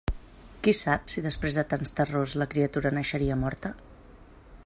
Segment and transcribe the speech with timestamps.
[0.67, 3.75] Qui sap si després de tants terrors la criatura naixeria morta?